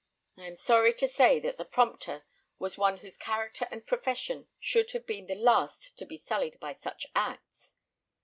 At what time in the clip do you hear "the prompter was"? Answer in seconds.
1.59-2.75